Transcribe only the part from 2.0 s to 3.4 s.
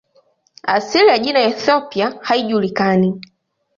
haijulikani.